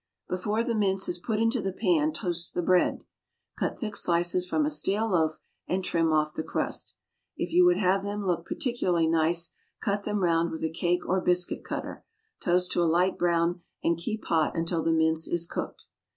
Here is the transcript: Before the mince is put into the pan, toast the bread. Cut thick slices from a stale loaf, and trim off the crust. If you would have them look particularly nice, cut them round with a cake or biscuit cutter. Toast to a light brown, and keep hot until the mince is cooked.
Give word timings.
Before 0.27 0.63
the 0.63 0.73
mince 0.73 1.07
is 1.07 1.19
put 1.19 1.39
into 1.39 1.61
the 1.61 1.71
pan, 1.71 2.11
toast 2.11 2.55
the 2.55 2.63
bread. 2.63 3.03
Cut 3.59 3.77
thick 3.77 3.95
slices 3.95 4.47
from 4.47 4.65
a 4.65 4.69
stale 4.71 5.09
loaf, 5.09 5.37
and 5.67 5.83
trim 5.83 6.11
off 6.11 6.33
the 6.33 6.41
crust. 6.41 6.95
If 7.37 7.53
you 7.53 7.65
would 7.65 7.77
have 7.77 8.01
them 8.01 8.25
look 8.25 8.43
particularly 8.47 9.05
nice, 9.05 9.53
cut 9.79 10.03
them 10.03 10.23
round 10.23 10.49
with 10.49 10.63
a 10.63 10.71
cake 10.71 11.05
or 11.05 11.21
biscuit 11.21 11.63
cutter. 11.63 12.03
Toast 12.39 12.71
to 12.71 12.81
a 12.81 12.89
light 12.89 13.15
brown, 13.19 13.61
and 13.83 13.95
keep 13.95 14.25
hot 14.25 14.55
until 14.57 14.81
the 14.81 14.91
mince 14.91 15.27
is 15.27 15.45
cooked. 15.45 15.85